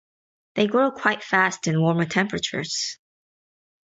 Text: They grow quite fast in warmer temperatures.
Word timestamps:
They 0.55 0.65
grow 0.65 0.89
quite 0.89 1.23
fast 1.23 1.67
in 1.67 1.79
warmer 1.79 2.05
temperatures. 2.05 2.97